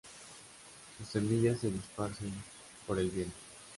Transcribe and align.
Sus 0.97 1.09
semillas 1.09 1.59
se 1.59 1.69
dispersan 1.69 2.33
por 2.87 2.97
el 2.97 3.11
viento. 3.11 3.37